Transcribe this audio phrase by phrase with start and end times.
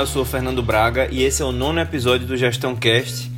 [0.00, 3.30] Eu sou o Fernando Braga e esse é o nono episódio do Gestão Cast.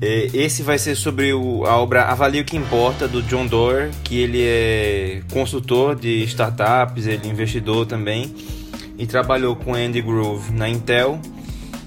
[0.00, 4.18] É, esse vai ser sobre a obra Avalie o que Importa, do John Doerr, que
[4.18, 8.34] ele é consultor de startups, ele é investidor também,
[8.98, 11.20] e trabalhou com Andy Grove na Intel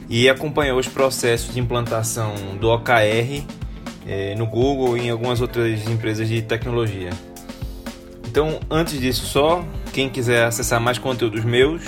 [0.08, 3.44] e acompanhou os processos de implantação do OKR
[4.08, 7.10] é, no Google e em algumas outras empresas de tecnologia.
[8.26, 11.82] Então, antes disso só, quem quiser acessar mais conteúdos meus,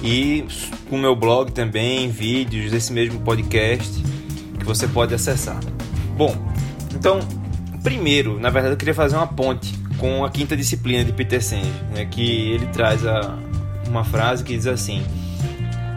[0.01, 0.45] e
[0.89, 4.01] o meu blog também, vídeos desse mesmo podcast
[4.59, 5.59] que você pode acessar.
[6.15, 6.35] Bom,
[6.93, 7.19] então,
[7.83, 11.71] primeiro, na verdade, eu queria fazer uma ponte com a quinta disciplina de Peter Senge,
[11.93, 13.37] né, que ele traz a,
[13.87, 15.03] uma frase que diz assim: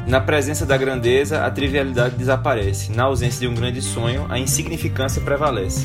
[0.07, 2.93] na presença da grandeza, a trivialidade desaparece.
[2.93, 5.85] Na ausência de um grande sonho, a insignificância prevalece.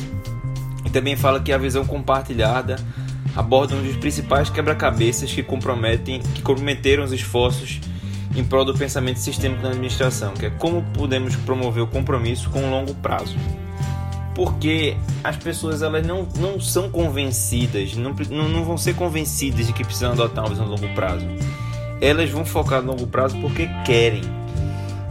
[0.84, 2.76] E também fala que a visão compartilhada
[3.34, 7.80] aborda um dos principais quebra-cabeças que comprometem, que comprometeram os esforços
[8.36, 12.64] em prol do pensamento sistêmico na administração, que é como podemos promover o compromisso com
[12.64, 13.36] o longo prazo.
[14.36, 19.84] Porque as pessoas elas não, não são convencidas, não, não, vão ser convencidas de que
[19.84, 21.26] precisam adotar uma visão de longo prazo
[22.02, 24.22] elas vão focar no longo prazo porque querem.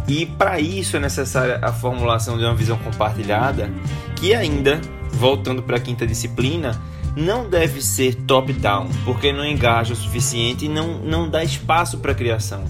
[0.07, 3.71] E para isso é necessária a formulação de uma visão compartilhada,
[4.17, 4.81] que ainda,
[5.13, 6.79] voltando para a quinta disciplina,
[7.15, 12.13] não deve ser top-down, porque não engaja o suficiente e não, não dá espaço para
[12.13, 12.65] criação.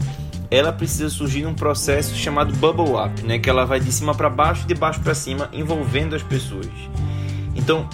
[0.52, 4.30] Ela precisa surgir num processo chamado bubble up, né, que ela vai de cima para
[4.30, 6.68] baixo e de baixo para cima, envolvendo as pessoas.
[7.56, 7.90] Então,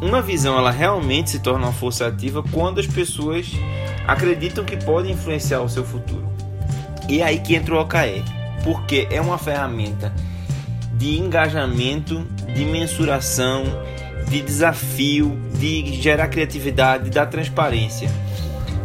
[0.00, 3.50] uma visão ela realmente se torna uma força ativa quando as pessoas
[4.06, 6.28] acreditam que podem influenciar o seu futuro.
[7.08, 8.22] E é aí que entra o OKR,
[8.62, 10.12] porque é uma ferramenta
[10.94, 13.64] de engajamento, de mensuração,
[14.28, 18.10] de desafio, de gerar criatividade, da transparência.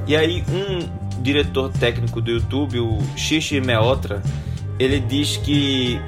[0.07, 4.22] E aí um diretor técnico do YouTube, o Xixi Meotra,
[4.78, 6.00] ele diz que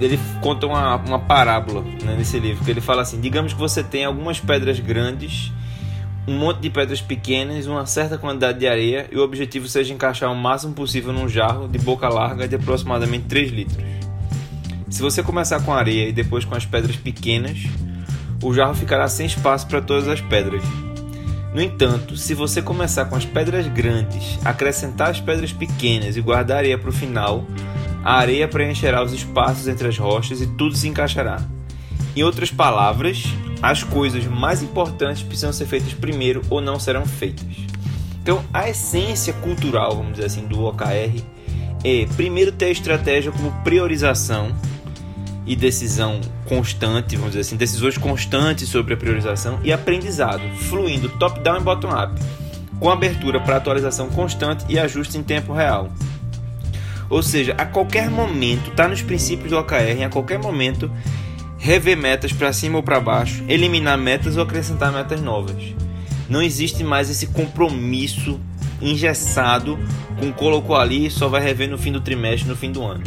[0.00, 3.82] ele conta uma, uma parábola né, nesse livro, que ele fala assim, digamos que você
[3.82, 5.52] tem algumas pedras grandes
[6.30, 10.30] um monte de pedras pequenas, uma certa quantidade de areia e o objetivo seja encaixar
[10.30, 13.84] o máximo possível num jarro de boca larga de aproximadamente 3 litros.
[14.88, 17.58] Se você começar com areia e depois com as pedras pequenas,
[18.40, 20.62] o jarro ficará sem espaço para todas as pedras.
[21.52, 26.58] No entanto, se você começar com as pedras grandes, acrescentar as pedras pequenas e guardar
[26.58, 27.44] a areia para o final,
[28.04, 31.42] a areia preencherá os espaços entre as rochas e tudo se encaixará.
[32.14, 33.24] Em outras palavras,
[33.62, 37.46] as coisas mais importantes precisam ser feitas primeiro ou não serão feitas.
[38.22, 41.22] Então, a essência cultural, vamos dizer assim, do OKR
[41.82, 44.54] é primeiro ter a estratégia como priorização
[45.46, 51.58] e decisão constante, vamos dizer assim, decisões constantes sobre a priorização e aprendizado, fluindo top-down
[51.58, 52.20] e bottom-up,
[52.78, 55.90] com abertura para atualização constante e ajuste em tempo real.
[57.08, 60.90] Ou seja, a qualquer momento, está nos princípios do OKR, a qualquer momento
[61.60, 65.62] rever metas para cima ou para baixo, eliminar metas ou acrescentar metas novas.
[66.28, 68.40] Não existe mais esse compromisso
[68.80, 69.78] engessado
[70.18, 73.04] com colocou ali e só vai rever no fim do trimestre, no fim do ano.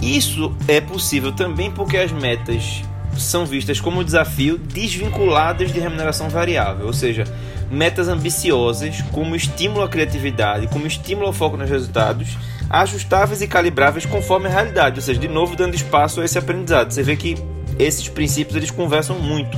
[0.00, 2.82] Isso é possível também porque as metas
[3.18, 7.24] são vistas como desafio desvinculadas de remuneração variável, ou seja,
[7.70, 12.36] metas ambiciosas como estímulo à criatividade, como estímulo ao foco nos resultados
[12.68, 16.90] ajustáveis e calibráveis conforme a realidade, ou seja, de novo dando espaço a esse aprendizado.
[16.92, 17.36] Você vê que
[17.78, 19.56] esses princípios eles conversam muito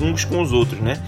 [0.00, 1.00] uns com os outros, né?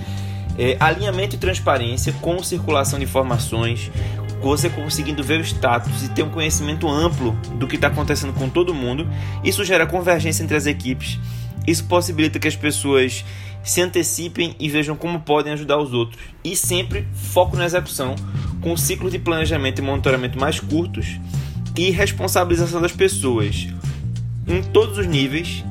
[0.58, 3.92] É, alinhamento e transparência com circulação de informações,
[4.40, 8.48] você conseguindo ver o status e ter um conhecimento amplo do que está acontecendo com
[8.48, 9.08] todo mundo,
[9.44, 11.18] isso gera convergência entre as equipes.
[11.66, 13.24] Isso possibilita que as pessoas
[13.70, 16.20] se antecipem e vejam como podem ajudar os outros.
[16.42, 18.14] E sempre foco na execução,
[18.60, 21.18] com ciclos de planejamento e monitoramento mais curtos
[21.76, 23.68] e responsabilização das pessoas
[24.46, 25.62] em todos os níveis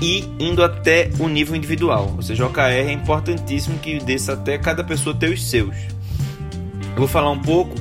[0.00, 2.14] e indo até o nível individual.
[2.16, 5.76] Ou seja, o OKR é importantíssimo que desça até cada pessoa ter os seus.
[6.92, 7.74] Eu vou falar um pouco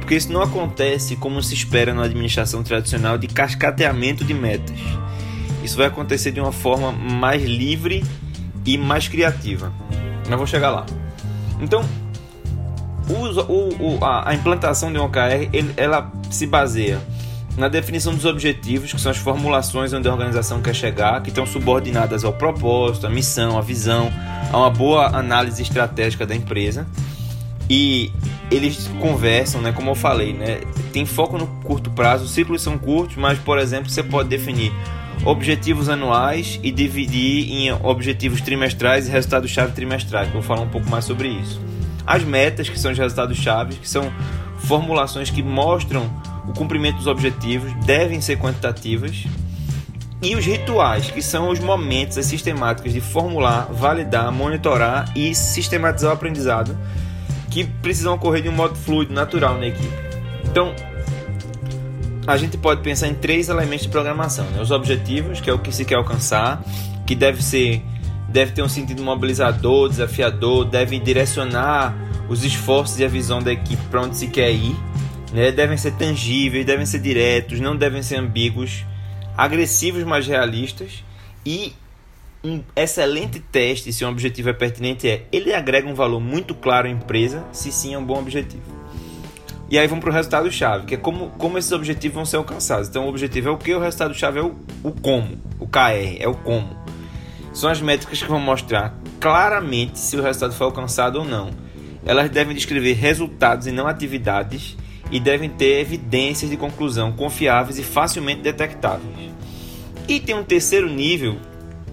[0.00, 4.78] porque isso não acontece como se espera na administração tradicional de cascateamento de metas.
[5.62, 8.02] Isso vai acontecer de uma forma mais livre
[8.64, 9.72] e mais criativa.
[10.28, 10.86] Mas vou chegar lá.
[11.60, 11.84] Então,
[13.08, 17.00] o, o, a, a, implantação de um OKR ele, ela se baseia
[17.56, 21.44] na definição dos objetivos, que são as formulações onde a organização quer chegar, que estão
[21.44, 24.10] subordinadas ao propósito, à missão, à visão,
[24.52, 26.86] a uma boa análise estratégica da empresa.
[27.68, 28.12] E
[28.50, 30.60] eles conversam, né, como eu falei, né,
[30.92, 34.72] tem foco no curto prazo, os ciclos são curtos, mas, por exemplo, você pode definir
[35.24, 40.30] objetivos anuais e dividir em objetivos trimestrais e resultados-chave trimestrais.
[40.30, 41.60] Vou falar um pouco mais sobre isso.
[42.06, 44.10] As metas, que são os resultados-chave, que são
[44.58, 46.10] formulações que mostram
[46.48, 49.24] o cumprimento dos objetivos, devem ser quantitativas.
[50.22, 56.10] E os rituais, que são os momentos, as sistemáticas de formular, validar, monitorar e sistematizar
[56.10, 56.76] o aprendizado,
[57.50, 59.94] que precisam ocorrer de um modo fluido, natural na equipe.
[60.44, 60.74] Então,
[62.30, 64.60] a gente pode pensar em três elementos de programação: né?
[64.60, 66.62] os objetivos, que é o que se quer alcançar,
[67.06, 67.82] que deve ser,
[68.28, 71.94] deve ter um sentido mobilizador, desafiador, deve direcionar
[72.28, 74.76] os esforços e a visão da equipe para onde se quer ir,
[75.32, 75.50] né?
[75.50, 78.84] devem ser tangíveis, devem ser diretos, não devem ser ambíguos,
[79.36, 81.02] agressivos mas realistas
[81.44, 81.72] e
[82.42, 86.86] um excelente teste se um objetivo é pertinente é ele agrega um valor muito claro
[86.86, 88.79] à empresa se sim é um bom objetivo.
[89.70, 92.88] E aí vamos para o resultado-chave, que é como, como esses objetivos vão ser alcançados.
[92.88, 96.26] Então, o objetivo é o que, o resultado-chave é o, o como, o KR, é
[96.26, 96.76] o como.
[97.52, 101.50] São as métricas que vão mostrar claramente se o resultado foi alcançado ou não.
[102.04, 104.76] Elas devem descrever resultados e não atividades
[105.08, 109.30] e devem ter evidências de conclusão confiáveis e facilmente detectáveis.
[110.08, 111.36] E tem um terceiro nível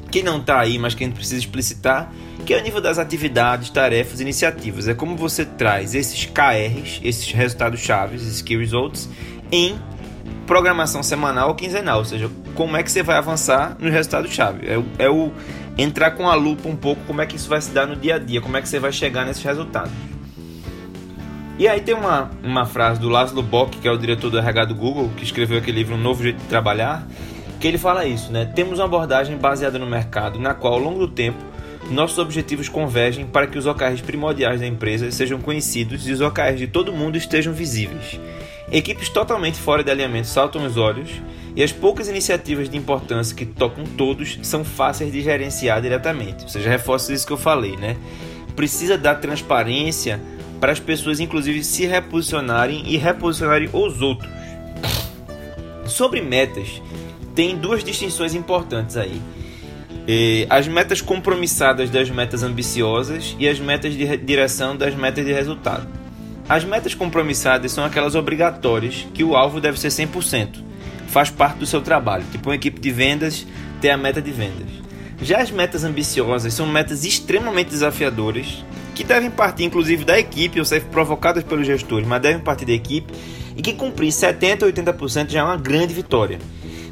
[0.10, 2.12] que não está aí, mas que a gente precisa explicitar,
[2.46, 4.88] que é o nível das atividades, tarefas, iniciativas.
[4.88, 9.10] É como você traz esses KRs, esses resultados chaves, esses key results,
[9.52, 9.78] em
[10.46, 14.66] programação semanal ou quinzenal, ou seja, como é que você vai avançar nos resultados chave.
[14.66, 15.32] É, é o
[15.78, 18.16] entrar com a lupa um pouco como é que isso vai se dar no dia
[18.16, 19.92] a dia, como é que você vai chegar nesses resultados.
[21.60, 24.66] E aí tem uma, uma frase do Laszlo Bock, que é o diretor do RH
[24.66, 27.08] do Google, que escreveu aquele livro Um Novo Jeito de Trabalhar,
[27.60, 28.46] que ele fala isso, né?
[28.46, 31.38] Temos uma abordagem baseada no mercado, na qual ao longo do tempo
[31.90, 36.58] nossos objetivos convergem para que os OKRs primordiais da empresa sejam conhecidos e os OKRs
[36.58, 38.20] de todo mundo estejam visíveis.
[38.72, 41.10] Equipes totalmente fora de alinhamento saltam os olhos
[41.56, 46.44] e as poucas iniciativas de importância que tocam todos são fáceis de gerenciar diretamente.
[46.44, 47.96] Ou seja, reforço isso que eu falei, né?
[48.56, 50.20] Precisa dar transparência
[50.60, 54.30] para as pessoas, inclusive, se reposicionarem e reposicionarem os outros.
[55.86, 56.82] Sobre metas,
[57.38, 59.22] tem duas distinções importantes aí.
[60.50, 65.88] As metas compromissadas das metas ambiciosas e as metas de direção das metas de resultado.
[66.50, 70.64] As metas compromissadas são aquelas obrigatórias que o alvo deve ser 100%,
[71.10, 73.46] faz parte do seu trabalho, tipo uma equipe de vendas
[73.80, 74.70] ter a meta de vendas.
[75.22, 80.66] Já as metas ambiciosas são metas extremamente desafiadoras que devem partir inclusive da equipe ou
[80.66, 83.14] ser provocadas pelos gestores, mas devem partir da equipe
[83.56, 86.40] e que cumprir 70 ou 80% já é uma grande vitória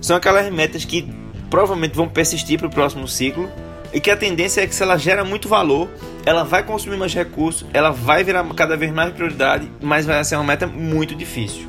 [0.05, 1.11] são aquelas metas que
[1.49, 3.49] provavelmente vão persistir para o próximo ciclo
[3.91, 5.89] e que a tendência é que se ela gera muito valor,
[6.23, 10.35] ela vai consumir mais recursos, ela vai virar cada vez mais prioridade, mas vai ser
[10.35, 11.67] uma meta muito difícil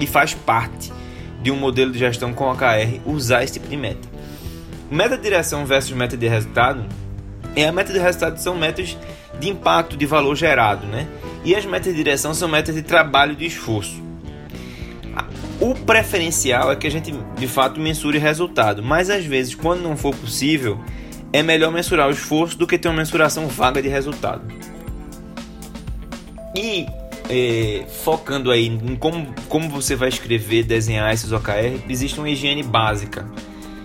[0.00, 0.90] e faz parte
[1.42, 4.08] de um modelo de gestão com OKR usar esse tipo de meta.
[4.90, 6.86] Meta de direção versus meta de resultado
[7.54, 8.96] é a meta de resultado são metas
[9.38, 11.06] de impacto de valor gerado, né?
[11.44, 14.03] E as metas de direção são metas de trabalho de esforço.
[15.60, 19.96] O preferencial é que a gente de fato mensure resultado, mas às vezes, quando não
[19.96, 20.78] for possível,
[21.32, 24.42] é melhor mensurar o esforço do que ter uma mensuração vaga de resultado.
[26.56, 26.86] E
[27.28, 32.62] é, focando aí em como, como você vai escrever, desenhar esses OKR, existe uma higiene
[32.62, 33.26] básica.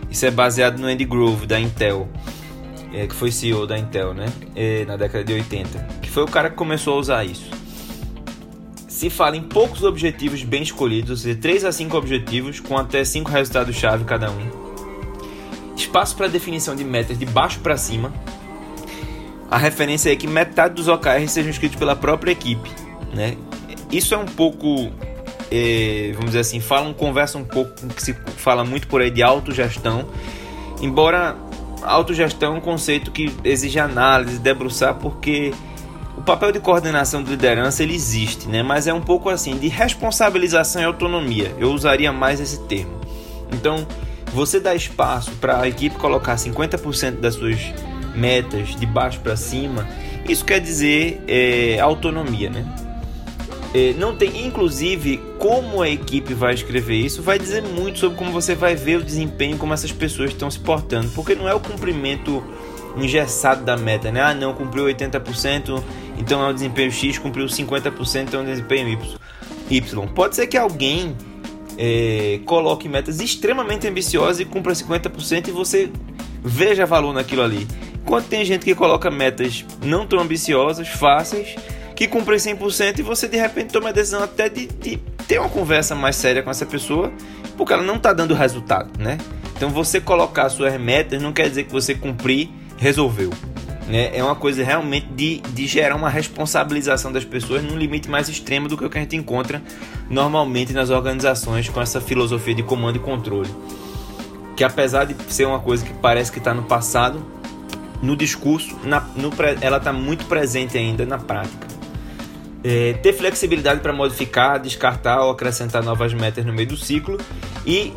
[0.09, 2.07] Isso é baseado no Andy Grove da Intel,
[2.93, 4.25] é, que foi CEO da Intel, né?
[4.55, 7.58] É, na década de 80, que foi o cara que começou a usar isso
[8.99, 13.31] se fala em poucos objetivos bem escolhidos, seja, 3 a 5 objetivos com até 5
[13.31, 14.49] resultados-chave cada um.
[15.73, 18.13] Espaço para definição de metas de baixo para cima.
[19.49, 22.69] A referência é que metade dos OKRs sejam escritos pela própria equipe.
[23.13, 23.37] Né?
[23.89, 24.91] Isso é um pouco,
[25.49, 29.09] é, vamos dizer assim, fala, conversa um pouco com que se fala muito por aí
[29.09, 30.09] de autogestão.
[30.81, 31.37] Embora
[31.83, 35.53] autogestão é um conceito que exige análise, debruçar, porque
[36.29, 38.61] papel de coordenação de liderança ele existe, né?
[38.61, 41.55] mas é um pouco assim de responsabilização e autonomia.
[41.57, 42.99] Eu usaria mais esse termo.
[43.51, 43.87] Então,
[44.31, 47.57] você dá espaço para a equipe colocar 50% das suas
[48.13, 49.87] metas de baixo para cima,
[50.27, 52.63] isso quer dizer é, autonomia, né?
[53.73, 58.31] É, não tem, inclusive, como a equipe vai escrever isso, vai dizer muito sobre como
[58.31, 61.59] você vai ver o desempenho, como essas pessoas estão se portando, porque não é o
[61.59, 62.43] cumprimento
[62.97, 64.21] engessado da meta, né?
[64.21, 65.83] Ah, não, cumpriu 80%,
[66.19, 69.17] então é um desempenho X, cumpriu 50%, então é um desempenho Y.
[69.71, 70.07] y.
[70.09, 71.15] Pode ser que alguém
[71.77, 75.89] é, coloque metas extremamente ambiciosas e cumpra 50% e você
[76.43, 77.65] veja valor naquilo ali.
[77.95, 81.55] Enquanto tem gente que coloca metas não tão ambiciosas, fáceis,
[81.95, 84.97] que cumprem 100% e você de repente toma a decisão até de, de
[85.27, 87.11] ter uma conversa mais séria com essa pessoa,
[87.55, 89.17] porque ela não está dando resultado, né?
[89.55, 93.31] Então você colocar suas metas não quer dizer que você cumprir, resolveu.
[93.89, 94.15] Né?
[94.15, 98.67] É uma coisa realmente de, de gerar uma responsabilização das pessoas num limite mais extremo
[98.67, 99.61] do que o que a gente encontra
[100.07, 103.49] normalmente nas organizações com essa filosofia de comando e controle.
[104.55, 107.25] Que apesar de ser uma coisa que parece que está no passado,
[107.99, 111.67] no discurso, na, no, ela está muito presente ainda na prática.
[112.63, 117.17] É, ter flexibilidade para modificar, descartar ou acrescentar novas metas no meio do ciclo
[117.65, 117.91] e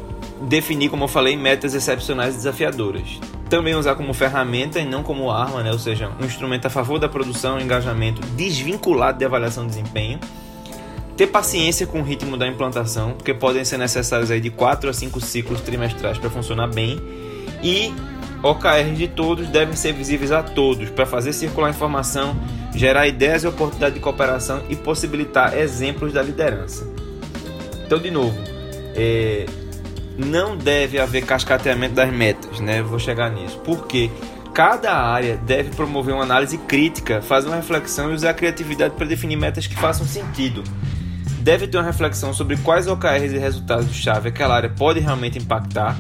[0.49, 3.19] definir, como eu falei, metas excepcionais e desafiadoras.
[3.53, 5.71] Também usar como ferramenta e não como arma, né?
[5.71, 10.19] ou seja, um instrumento a favor da produção e engajamento desvinculado de avaliação de desempenho.
[11.19, 14.93] Ter paciência com o ritmo da implantação, porque podem ser necessários aí de 4 a
[14.95, 16.99] 5 ciclos trimestrais para funcionar bem.
[17.63, 17.93] E
[18.43, 22.35] OKRs de todos devem ser visíveis a todos para fazer circular informação,
[22.75, 26.89] gerar ideias e oportunidades de cooperação e possibilitar exemplos da liderança.
[27.85, 28.39] Então, de novo,
[28.97, 29.45] é,
[30.17, 32.83] não deve haver cascateamento das metas, né?
[32.83, 33.59] Vou chegar nisso.
[33.65, 34.11] Porque
[34.53, 39.07] cada área deve promover uma análise crítica, fazer uma reflexão e usar a criatividade para
[39.07, 40.63] definir metas que façam sentido.
[41.41, 45.97] Deve ter uma reflexão sobre quais OKRs e resultados-chave aquela área pode realmente impactar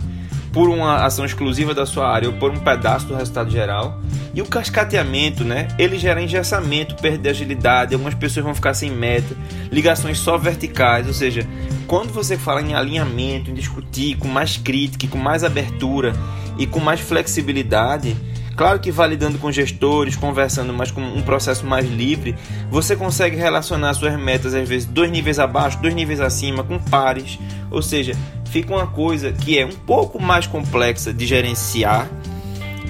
[0.52, 4.00] por uma ação exclusiva da sua área ou por um pedaço do resultado geral.
[4.34, 5.68] E o cascateamento, né?
[5.78, 9.34] Ele gera engessamento, perda de agilidade, algumas pessoas vão ficar sem meta,
[9.70, 11.46] ligações só verticais, ou seja,
[11.86, 16.12] quando você fala em alinhamento, em discutir com mais crítica, com mais abertura
[16.58, 18.16] e com mais flexibilidade,
[18.56, 22.36] Claro que validando com gestores, conversando mais com um processo mais livre,
[22.70, 27.38] você consegue relacionar suas metas às vezes dois níveis abaixo, dois níveis acima, com pares.
[27.70, 28.14] Ou seja,
[28.52, 32.08] fica uma coisa que é um pouco mais complexa de gerenciar.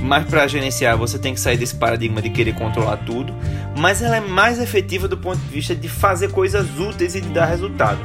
[0.00, 3.32] Mas para gerenciar você tem que sair desse paradigma de querer controlar tudo.
[3.78, 7.28] Mas ela é mais efetiva do ponto de vista de fazer coisas úteis e de
[7.28, 8.04] dar resultados.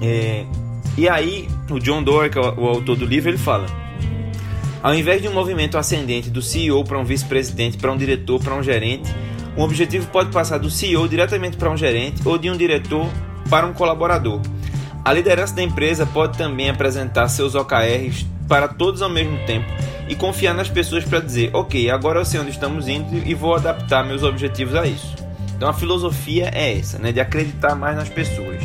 [0.00, 0.44] É,
[0.96, 3.66] e aí, o John Doerr, que é o autor do livro, ele fala
[4.82, 8.54] ao invés de um movimento ascendente do CEO para um vice-presidente, para um diretor, para
[8.54, 9.12] um gerente,
[9.56, 13.08] um objetivo pode passar do CEO diretamente para um gerente ou de um diretor
[13.50, 14.40] para um colaborador.
[15.08, 19.66] A liderança da empresa pode também apresentar seus OKRs para todos ao mesmo tempo
[20.06, 23.54] e confiar nas pessoas para dizer: Ok, agora eu sei onde estamos indo e vou
[23.54, 25.16] adaptar meus objetivos a isso.
[25.56, 28.62] Então a filosofia é essa, né, de acreditar mais nas pessoas.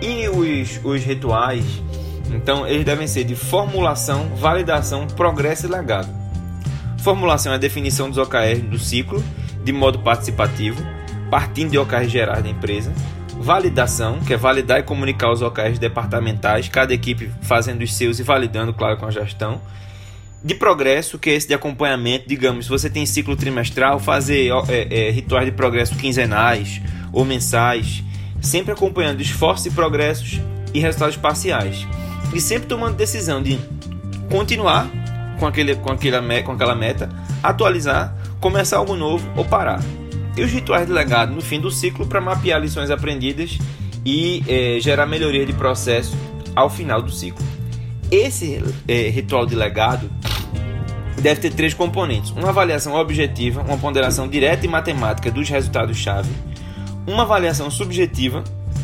[0.00, 1.82] E os, os rituais
[2.30, 6.08] então, eles devem ser de formulação, validação, progresso e legado.
[7.02, 9.22] Formulação é a definição dos OKRs do ciclo
[9.62, 10.82] de modo participativo,
[11.30, 12.90] partindo de OKRs gerais da empresa.
[13.42, 18.22] Validação, que é validar e comunicar os OKRs departamentais, cada equipe fazendo os seus e
[18.22, 19.60] validando, claro, com a gestão.
[20.44, 25.08] De progresso, que é esse de acompanhamento, digamos, se você tem ciclo trimestral, fazer é,
[25.08, 26.80] é, rituais de progresso quinzenais
[27.12, 28.02] ou mensais,
[28.40, 30.40] sempre acompanhando esforços e progressos
[30.72, 31.86] e resultados parciais
[32.32, 33.58] e sempre tomando decisão de
[34.30, 34.88] continuar
[35.38, 37.08] com, aquele, com, aquele, com aquela meta,
[37.42, 39.80] atualizar, começar algo novo ou parar.
[40.36, 43.58] E os rituais de legado no fim do ciclo para mapear lições aprendidas
[44.04, 46.16] e é, gerar melhoria de processo
[46.54, 47.44] ao final do ciclo.
[48.10, 50.10] Esse é, ritual de legado
[51.20, 56.30] deve ter três componentes: uma avaliação objetiva, uma ponderação direta e matemática dos resultados-chave,
[57.06, 58.42] uma avaliação subjetiva,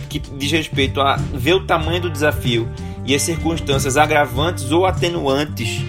[0.08, 2.68] que diz respeito a ver o tamanho do desafio
[3.04, 5.82] e as circunstâncias agravantes ou atenuantes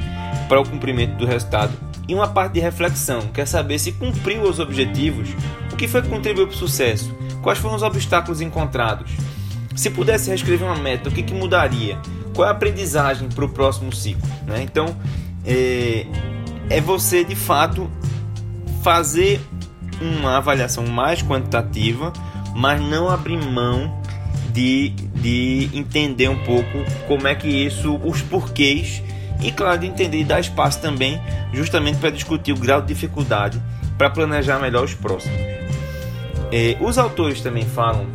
[0.48, 1.88] para o cumprimento do resultado.
[2.10, 5.30] E uma parte de reflexão, quer saber se cumpriu os objetivos,
[5.72, 9.12] o que foi que contribuiu para o sucesso, quais foram os obstáculos encontrados.
[9.75, 12.00] Se pudesse reescrever uma meta, o que, que mudaria?
[12.34, 14.28] Qual é a aprendizagem para o próximo ciclo?
[14.48, 14.63] Né?
[14.63, 14.98] Então,
[15.46, 16.08] é,
[16.68, 17.88] é você de fato
[18.82, 19.39] fazer
[20.01, 22.12] uma avaliação mais quantitativa,
[22.56, 24.01] mas não abrir mão
[24.51, 29.04] de, de entender um pouco como é que isso, os porquês
[29.41, 31.22] e claro de entender e dar espaço também
[31.53, 33.62] justamente para discutir o grau de dificuldade
[33.98, 35.38] para planejar melhor os próximos.
[36.51, 38.08] É, os autores também falam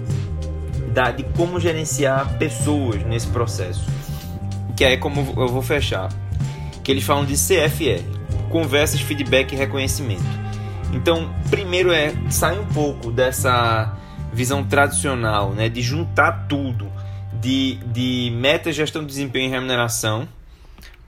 [0.92, 3.84] da, de como gerenciar pessoas nesse processo,
[4.76, 6.08] que é como eu vou fechar,
[6.82, 8.02] que eles falam de CFR,
[8.50, 10.22] conversas, feedback e reconhecimento.
[10.92, 13.96] Então, primeiro é sair um pouco dessa
[14.32, 16.90] visão tradicional, né, de juntar tudo,
[17.40, 20.28] de, de meta, gestão de desempenho e remuneração,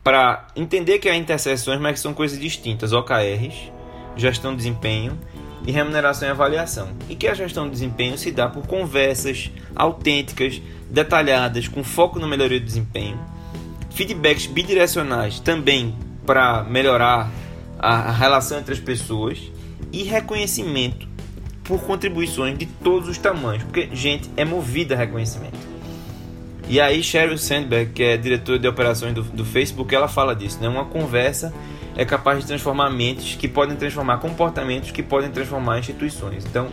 [0.07, 3.73] para entender que há interseções, mas que são coisas distintas, OKRs,
[4.15, 5.19] gestão de desempenho
[5.67, 6.91] e remuneração e avaliação.
[7.09, 12.29] E que a gestão de desempenho se dá por conversas autênticas, detalhadas, com foco na
[12.29, 13.19] melhoria do desempenho,
[13.91, 17.29] feedbacks bidirecionais também para melhorar
[17.77, 19.51] a relação entre as pessoas
[19.93, 21.09] e reconhecimento
[21.65, 25.76] por contribuições de todos os tamanhos, porque gente é movida a reconhecimento.
[26.69, 30.59] E aí Sheryl Sandberg, que é diretora de operações do, do Facebook, ela fala disso,
[30.61, 30.69] né?
[30.69, 31.53] Uma conversa
[31.97, 36.45] é capaz de transformar mentes que podem transformar comportamentos que podem transformar instituições.
[36.45, 36.69] Então,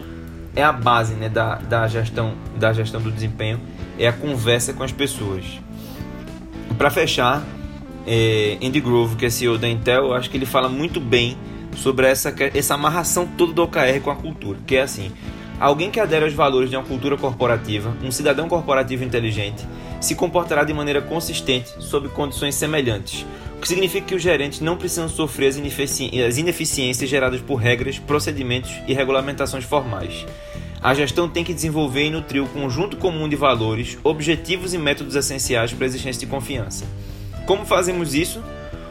[0.56, 3.60] é a base né, da, da, gestão, da gestão do desempenho,
[3.98, 5.46] é a conversa com as pessoas.
[6.78, 7.44] Para fechar,
[8.06, 11.38] é, Andy Grove, que é CEO da Intel, eu acho que ele fala muito bem
[11.76, 15.12] sobre essa, essa amarração toda do OKR com a cultura, que é assim,
[15.64, 19.66] alguém que adere aos valores de uma cultura corporativa, um cidadão corporativo inteligente,
[20.02, 24.76] se comportará de maneira consistente sob condições semelhantes, o que significa que os gerentes não
[24.76, 30.26] precisam sofrer as, inefici as ineficiências geradas por regras, procedimentos e regulamentações formais.
[30.82, 35.16] A gestão tem que desenvolver e nutrir o conjunto comum de valores, objetivos e métodos
[35.16, 36.86] essenciais para a existência de confiança.
[37.46, 38.44] Como fazemos isso?